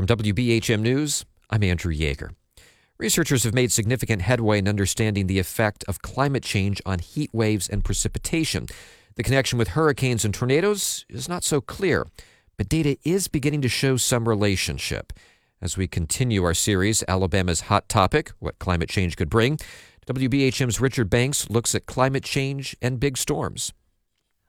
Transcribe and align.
From 0.00 0.06
WBHM 0.06 0.80
News, 0.80 1.26
I'm 1.50 1.62
Andrew 1.62 1.92
Yeager. 1.92 2.30
Researchers 2.96 3.44
have 3.44 3.52
made 3.52 3.70
significant 3.70 4.22
headway 4.22 4.56
in 4.56 4.66
understanding 4.66 5.26
the 5.26 5.38
effect 5.38 5.84
of 5.86 6.00
climate 6.00 6.42
change 6.42 6.80
on 6.86 7.00
heat 7.00 7.28
waves 7.34 7.68
and 7.68 7.84
precipitation. 7.84 8.64
The 9.16 9.22
connection 9.22 9.58
with 9.58 9.68
hurricanes 9.68 10.24
and 10.24 10.32
tornadoes 10.32 11.04
is 11.10 11.28
not 11.28 11.44
so 11.44 11.60
clear, 11.60 12.06
but 12.56 12.66
data 12.66 12.96
is 13.04 13.28
beginning 13.28 13.60
to 13.60 13.68
show 13.68 13.98
some 13.98 14.26
relationship. 14.26 15.12
As 15.60 15.76
we 15.76 15.86
continue 15.86 16.44
our 16.44 16.54
series, 16.54 17.04
Alabama's 17.06 17.60
Hot 17.68 17.86
Topic 17.90 18.32
What 18.38 18.58
Climate 18.58 18.88
Change 18.88 19.18
Could 19.18 19.28
Bring, 19.28 19.58
WBHM's 20.06 20.80
Richard 20.80 21.10
Banks 21.10 21.50
looks 21.50 21.74
at 21.74 21.84
climate 21.84 22.24
change 22.24 22.74
and 22.80 22.98
big 22.98 23.18
storms. 23.18 23.74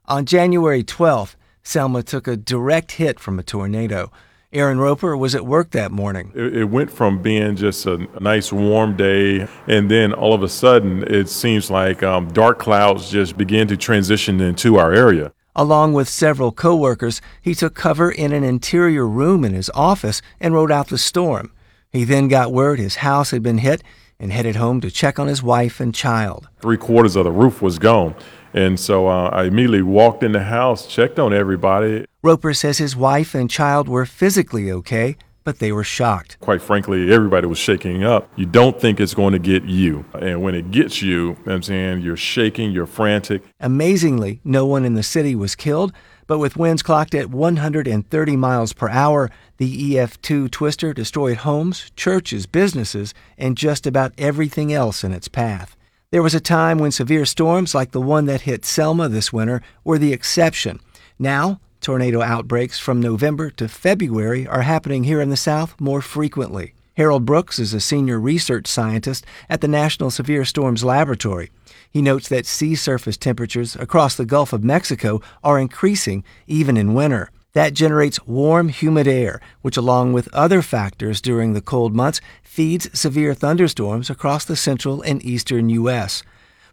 On 0.06 0.24
January 0.24 0.86
12th, 0.86 1.36
Selma 1.62 2.04
took 2.04 2.26
a 2.26 2.38
direct 2.38 2.94
hit 2.94 3.20
from 3.20 3.38
a 3.38 3.44
tornado. 3.44 4.14
Aaron 4.54 4.80
Roper 4.80 5.16
was 5.16 5.34
at 5.34 5.46
work 5.46 5.72
that 5.72 5.92
morning. 5.92 6.34
It, 6.36 6.58
it 6.58 6.64
went 6.66 6.92
from 6.92 7.22
being 7.22 7.56
just 7.56 7.86
a, 7.86 8.06
nice 8.20 8.52
warm 8.52 8.98
day, 8.98 9.48
and 9.68 9.90
then 9.90 10.12
all 10.14 10.34
of 10.34 10.44
a 10.44 10.50
sudden, 10.50 11.04
it 11.04 11.30
seems 11.30 11.72
like 11.72 12.04
um, 12.04 12.28
dark 12.34 12.60
clouds 12.60 13.10
just 13.10 13.38
began 13.38 13.68
to 13.68 13.78
transition 13.78 14.42
into 14.42 14.78
our 14.78 14.92
area. 14.92 15.32
Along 15.56 15.94
with 15.94 16.10
several 16.10 16.52
coworkers, 16.52 17.22
he 17.42 17.56
took 17.56 17.76
cover 17.76 18.12
in 18.12 18.34
an 18.34 18.44
interior 18.44 19.08
room 19.08 19.46
in 19.46 19.54
his 19.54 19.70
office 19.74 20.22
and 20.40 20.54
rode 20.54 20.72
out 20.72 20.90
the 20.90 20.98
storm. 20.98 21.54
He 21.90 22.04
then 22.04 22.28
got 22.28 22.52
word 22.52 22.78
his 22.78 22.98
house 22.98 23.32
had 23.32 23.44
been 23.44 23.60
hit 23.60 23.84
and 24.22 24.32
headed 24.32 24.56
home 24.56 24.80
to 24.80 24.92
check 24.92 25.20
on 25.20 25.28
his 25.28 25.44
wife 25.44 25.82
and 25.82 25.94
child. 25.94 26.48
Three 26.62 26.78
quarters 26.78 27.18
of 27.18 27.26
the 27.26 27.32
roof 27.32 27.62
was 27.62 27.80
gone. 27.80 28.16
And 28.54 28.80
so 28.80 29.08
uh, 29.08 29.30
I 29.30 29.46
immediately 29.46 29.82
walked 29.82 30.24
in 30.24 30.32
the 30.34 30.44
house, 30.44 30.86
checked 30.86 31.18
on 31.20 31.34
everybody. 31.34 32.06
Roper 32.22 32.54
says 32.54 32.78
his 32.78 32.96
wife 32.96 33.34
and 33.34 33.50
child 33.50 33.90
were 33.90 34.06
physically 34.06 34.72
okay, 34.72 35.16
but 35.44 35.60
they 35.60 35.72
were 35.72 35.84
shocked. 35.84 36.38
Quite 36.40 36.62
frankly, 36.62 37.12
everybody 37.12 37.48
was 37.48 37.58
shaking 37.58 38.04
up. 38.04 38.30
You 38.36 38.46
don't 38.46 38.80
think 38.80 39.00
it's 39.00 39.16
going 39.16 39.34
to 39.34 39.40
get 39.40 39.64
you. 39.64 40.06
And 40.14 40.44
when 40.44 40.54
it 40.54 40.70
gets 40.70 41.02
you, 41.02 41.38
I'm 41.48 41.64
saying 41.64 42.02
you're 42.02 42.18
shaking, 42.18 42.72
you're 42.72 42.86
frantic. 42.86 43.42
Amazingly, 43.60 44.40
no 44.44 44.68
one 44.68 44.86
in 44.86 44.94
the 44.94 45.04
city 45.04 45.34
was 45.34 45.56
killed, 45.56 45.94
but 46.32 46.40
with 46.40 46.56
winds 46.56 46.82
clocked 46.82 47.14
at 47.14 47.30
130 47.30 48.38
miles 48.38 48.72
per 48.72 48.88
hour, 48.88 49.30
the 49.58 49.96
EF2 49.96 50.50
twister 50.50 50.94
destroyed 50.94 51.36
homes, 51.36 51.92
churches, 51.98 52.46
businesses, 52.46 53.14
and 53.38 53.58
just 53.58 53.86
about 53.86 54.14
everything 54.18 54.72
else 54.72 55.04
in 55.04 55.12
its 55.12 55.28
path. 55.28 55.76
There 56.10 56.24
was 56.24 56.34
a 56.34 56.40
time 56.40 56.78
when 56.78 56.92
severe 56.94 57.26
storms 57.26 57.76
like 57.76 57.92
the 57.92 58.00
one 58.00 58.28
that 58.28 58.44
hit 58.44 58.64
Selma 58.64 59.10
this 59.10 59.34
winter 59.34 59.62
were 59.84 59.98
the 59.98 60.14
exception. 60.14 60.80
Now, 61.20 61.60
Tornado 61.82 62.22
outbreaks 62.22 62.80
from 62.80 63.02
November 63.02 63.50
to 63.50 63.68
February 63.68 64.48
are 64.48 64.62
happening 64.62 65.04
here 65.04 65.20
in 65.20 65.32
the 65.32 65.36
South 65.36 65.76
more 65.82 66.02
frequently. 66.02 66.74
Harold 67.02 67.26
Brooks 67.26 67.58
is 67.58 67.74
a 67.74 67.80
senior 67.80 68.20
research 68.20 68.68
scientist 68.68 69.26
at 69.50 69.62
the 69.62 69.68
National 69.68 70.12
Severe 70.12 70.46
Storms 70.46 70.84
Laboratory. 70.84 71.50
He 71.90 72.00
notes 72.00 72.30
that 72.30 72.46
sea 72.46 72.76
surface 72.76 73.18
temperatures 73.18 73.76
across 73.76 74.14
the 74.14 74.24
Gulf 74.24 74.54
of 74.54 74.64
Mexico 74.64 75.20
are 75.44 75.58
increasing 75.58 76.24
even 76.46 76.78
in 76.78 76.94
winter. 76.94 77.32
That 77.54 77.74
generates 77.74 78.28
warm, 78.28 78.70
humid 78.70 79.08
air, 79.08 79.42
which, 79.64 79.78
along 79.78 80.14
with 80.14 80.32
other 80.32 80.62
factors 80.62 81.22
during 81.22 81.54
the 81.54 81.60
cold 81.60 81.96
months, 81.96 82.22
feeds 82.44 82.88
severe 82.94 83.34
thunderstorms 83.34 84.12
across 84.12 84.46
the 84.46 84.56
central 84.56 85.02
and 85.02 85.26
eastern 85.26 85.70
U.S. 85.70 86.22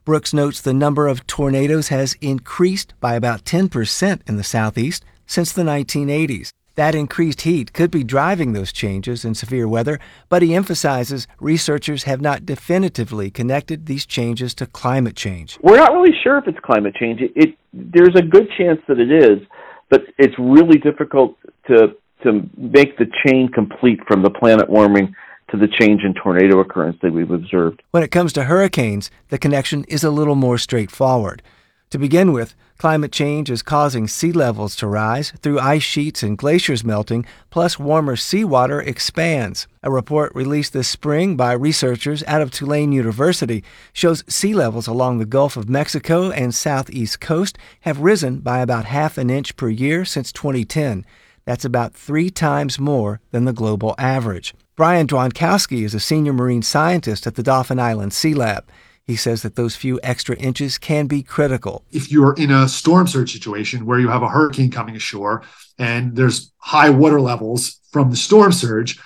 Brooks 0.04 0.34
notes 0.34 0.60
the 0.60 0.74
number 0.74 1.08
of 1.08 1.26
tornadoes 1.26 1.88
has 1.88 2.18
increased 2.20 2.92
by 3.00 3.14
about 3.14 3.46
10% 3.46 4.20
in 4.28 4.36
the 4.36 4.44
southeast 4.44 5.06
since 5.26 5.54
the 5.54 5.62
1980s. 5.62 6.52
That 6.78 6.94
increased 6.94 7.40
heat 7.40 7.72
could 7.72 7.90
be 7.90 8.04
driving 8.04 8.52
those 8.52 8.70
changes 8.70 9.24
in 9.24 9.34
severe 9.34 9.66
weather, 9.66 9.98
but 10.28 10.42
he 10.42 10.54
emphasizes 10.54 11.26
researchers 11.40 12.04
have 12.04 12.20
not 12.20 12.46
definitively 12.46 13.32
connected 13.32 13.86
these 13.86 14.06
changes 14.06 14.54
to 14.54 14.66
climate 14.66 15.16
change. 15.16 15.58
We're 15.60 15.78
not 15.78 15.92
really 15.92 16.16
sure 16.22 16.38
if 16.38 16.46
it's 16.46 16.60
climate 16.60 16.94
change. 16.94 17.20
It, 17.20 17.32
it 17.34 17.58
there's 17.72 18.14
a 18.14 18.22
good 18.22 18.48
chance 18.56 18.80
that 18.86 19.00
it 19.00 19.10
is, 19.10 19.44
but 19.90 20.02
it's 20.18 20.36
really 20.38 20.78
difficult 20.78 21.36
to 21.66 21.96
to 22.22 22.48
make 22.56 22.96
the 22.96 23.06
chain 23.26 23.48
complete 23.48 23.98
from 24.06 24.22
the 24.22 24.30
planet 24.30 24.70
warming 24.70 25.16
to 25.50 25.56
the 25.56 25.66
change 25.66 26.02
in 26.04 26.14
tornado 26.14 26.60
occurrence 26.60 26.98
that 27.02 27.12
we've 27.12 27.32
observed. 27.32 27.82
When 27.90 28.04
it 28.04 28.12
comes 28.12 28.32
to 28.34 28.44
hurricanes, 28.44 29.10
the 29.30 29.38
connection 29.38 29.82
is 29.88 30.04
a 30.04 30.12
little 30.12 30.36
more 30.36 30.58
straightforward. 30.58 31.42
To 31.90 31.98
begin 31.98 32.32
with, 32.32 32.54
climate 32.78 33.10
change 33.12 33.50
is 33.50 33.62
causing 33.62 34.06
sea 34.06 34.32
levels 34.32 34.76
to 34.76 34.86
rise 34.86 35.32
through 35.42 35.58
ice 35.58 35.82
sheets 35.82 36.22
and 36.22 36.38
glaciers 36.38 36.84
melting, 36.84 37.26
plus 37.50 37.78
warmer 37.78 38.14
seawater 38.14 38.80
expands. 38.80 39.66
A 39.82 39.90
report 39.90 40.32
released 40.34 40.72
this 40.72 40.88
spring 40.88 41.36
by 41.36 41.52
researchers 41.52 42.22
out 42.28 42.40
of 42.40 42.50
Tulane 42.50 42.92
University 42.92 43.64
shows 43.92 44.22
sea 44.28 44.54
levels 44.54 44.86
along 44.86 45.18
the 45.18 45.26
Gulf 45.26 45.56
of 45.56 45.68
Mexico 45.68 46.30
and 46.30 46.54
southeast 46.54 47.20
coast 47.20 47.58
have 47.80 48.00
risen 48.00 48.38
by 48.38 48.60
about 48.60 48.84
half 48.84 49.18
an 49.18 49.28
inch 49.28 49.56
per 49.56 49.68
year 49.68 50.04
since 50.04 50.32
2010. 50.32 51.04
That's 51.44 51.64
about 51.64 51.94
three 51.94 52.30
times 52.30 52.78
more 52.78 53.20
than 53.32 53.44
the 53.44 53.52
global 53.52 53.94
average. 53.98 54.54
Brian 54.76 55.08
Dzwonkowski 55.08 55.82
is 55.82 55.94
a 55.94 55.98
senior 55.98 56.32
marine 56.32 56.62
scientist 56.62 57.26
at 57.26 57.34
the 57.34 57.42
Dauphin 57.42 57.80
Island 57.80 58.12
Sea 58.12 58.34
Lab. 58.34 58.64
He 59.08 59.16
says 59.16 59.40
that 59.40 59.56
those 59.56 59.74
few 59.74 59.98
extra 60.02 60.36
inches 60.36 60.76
can 60.76 61.06
be 61.06 61.22
critical. 61.22 61.82
If 61.90 62.12
you're 62.12 62.34
in 62.34 62.50
a 62.50 62.68
storm 62.68 63.06
surge 63.06 63.32
situation 63.32 63.86
where 63.86 63.98
you 63.98 64.08
have 64.08 64.22
a 64.22 64.28
hurricane 64.28 64.70
coming 64.70 64.94
ashore 64.94 65.44
and 65.78 66.14
there's 66.14 66.52
high 66.58 66.90
water 66.90 67.18
levels 67.18 67.80
from 67.90 68.10
the 68.10 68.16
storm 68.16 68.52
surge, 68.52 69.00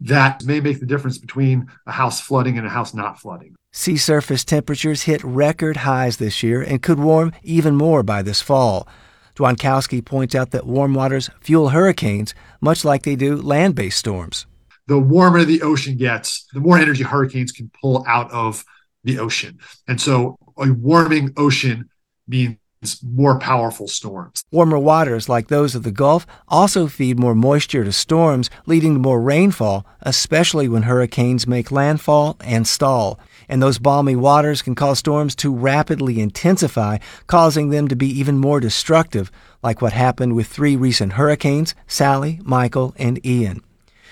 that 0.00 0.44
may 0.44 0.58
make 0.58 0.80
the 0.80 0.86
difference 0.86 1.18
between 1.18 1.70
a 1.86 1.92
house 1.92 2.20
flooding 2.20 2.58
and 2.58 2.66
a 2.66 2.70
house 2.70 2.94
not 2.94 3.20
flooding. 3.20 3.54
Sea 3.72 3.96
surface 3.96 4.44
temperatures 4.44 5.02
hit 5.02 5.22
record 5.22 5.78
highs 5.78 6.16
this 6.16 6.42
year 6.42 6.60
and 6.60 6.82
could 6.82 6.98
warm 6.98 7.30
even 7.44 7.76
more 7.76 8.02
by 8.02 8.22
this 8.22 8.42
fall. 8.42 8.88
Dzwonkowski 9.36 10.04
points 10.04 10.34
out 10.34 10.50
that 10.50 10.66
warm 10.66 10.94
waters 10.94 11.30
fuel 11.40 11.68
hurricanes 11.68 12.34
much 12.60 12.84
like 12.84 13.04
they 13.04 13.14
do 13.14 13.36
land 13.36 13.76
based 13.76 14.00
storms. 14.00 14.46
The 14.88 14.98
warmer 14.98 15.44
the 15.44 15.62
ocean 15.62 15.96
gets, 15.96 16.44
the 16.52 16.60
more 16.60 16.76
energy 16.76 17.04
hurricanes 17.04 17.52
can 17.52 17.70
pull 17.80 18.04
out 18.08 18.32
of 18.32 18.64
the 19.04 19.18
ocean. 19.18 19.58
And 19.86 20.00
so 20.00 20.36
a 20.56 20.72
warming 20.72 21.32
ocean 21.36 21.88
means 22.26 22.58
more 23.02 23.38
powerful 23.38 23.88
storms. 23.88 24.44
Warmer 24.50 24.78
waters, 24.78 25.28
like 25.28 25.48
those 25.48 25.74
of 25.74 25.82
the 25.84 25.90
Gulf, 25.90 26.26
also 26.48 26.86
feed 26.86 27.18
more 27.18 27.34
moisture 27.34 27.84
to 27.84 27.92
storms, 27.92 28.50
leading 28.66 28.94
to 28.94 29.00
more 29.00 29.20
rainfall, 29.20 29.86
especially 30.02 30.68
when 30.68 30.82
hurricanes 30.82 31.46
make 31.46 31.72
landfall 31.72 32.36
and 32.40 32.66
stall. 32.66 33.18
And 33.48 33.62
those 33.62 33.78
balmy 33.78 34.16
waters 34.16 34.62
can 34.62 34.74
cause 34.74 34.98
storms 34.98 35.34
to 35.36 35.54
rapidly 35.54 36.20
intensify, 36.20 36.98
causing 37.26 37.70
them 37.70 37.88
to 37.88 37.96
be 37.96 38.08
even 38.08 38.38
more 38.38 38.60
destructive, 38.60 39.30
like 39.62 39.80
what 39.80 39.92
happened 39.92 40.34
with 40.34 40.46
three 40.46 40.76
recent 40.76 41.14
hurricanes 41.14 41.74
Sally, 41.86 42.40
Michael, 42.44 42.94
and 42.98 43.24
Ian. 43.24 43.62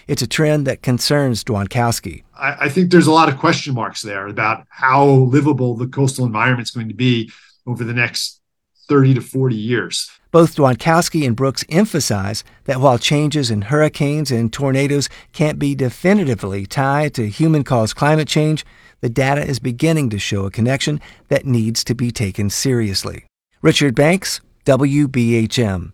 It's 0.07 0.23
a 0.23 0.27
trend 0.27 0.67
that 0.67 0.83
concerns 0.83 1.45
Dzwonkowski. 1.45 2.23
I, 2.35 2.57
I 2.61 2.69
think 2.69 2.91
there's 2.91 3.07
a 3.07 3.13
lot 3.13 3.29
of 3.29 3.39
question 3.39 3.75
marks 3.75 4.03
there 4.03 4.27
about 4.27 4.67
how 4.69 5.05
livable 5.07 5.77
the 5.77 5.87
coastal 5.87 6.27
environment 6.27 6.69
is 6.69 6.71
going 6.71 6.89
to 6.89 6.95
be 6.95 7.31
over 7.67 7.85
the 7.85 7.95
next 7.95 8.41
30 8.89 9.15
to 9.15 9.21
40 9.21 9.57
years. 9.57 10.11
Both 10.33 10.57
Dzwonkowski 10.57 11.27
and 11.27 11.37
Brooks 11.37 11.65
emphasize 11.69 12.43
that 12.65 12.81
while 12.81 12.99
changes 12.99 13.51
in 13.51 13.62
hurricanes 13.62 14.31
and 14.31 14.51
tornadoes 14.53 15.09
can't 15.33 15.59
be 15.59 15.75
definitively 15.75 16.65
tied 16.65 17.12
to 17.15 17.29
human 17.29 17.65
caused 17.65 17.97
climate 17.97 18.29
change, 18.29 18.65
the 19.03 19.11
data 19.11 19.45
is 19.45 19.59
beginning 19.59 20.09
to 20.11 20.19
show 20.19 20.47
a 20.47 20.51
connection 20.51 21.01
that 21.29 21.45
needs 21.45 21.85
to 21.85 21.95
be 21.95 22.11
taken 22.11 22.49
seriously. 22.49 23.27
Richard 23.61 23.95
Banks, 23.95 24.41
WBHM. 24.65 25.93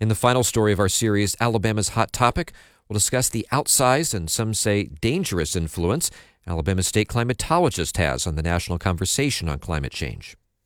In 0.00 0.08
the 0.08 0.14
final 0.14 0.44
story 0.44 0.72
of 0.72 0.78
our 0.78 0.88
series, 0.88 1.34
Alabama's 1.40 1.90
Hot 1.90 2.12
Topic, 2.12 2.52
We'll 2.88 2.94
discuss 2.94 3.28
the 3.28 3.46
outsized 3.52 4.14
and 4.14 4.30
some 4.30 4.54
say 4.54 4.84
dangerous 4.84 5.54
influence 5.54 6.10
Alabama 6.48 6.82
state 6.82 7.08
climatologist 7.08 7.98
has 7.98 8.26
on 8.26 8.34
the 8.34 8.42
national 8.42 8.78
conversation 8.78 9.50
on 9.50 9.58
climate 9.58 9.92
change. 9.92 10.37